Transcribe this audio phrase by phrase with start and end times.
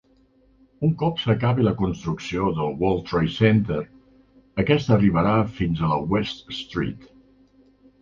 [0.87, 3.79] Un cop s'acabi la construcció del World Trade Center,
[4.67, 7.11] aquest arribarà fins a la West Street.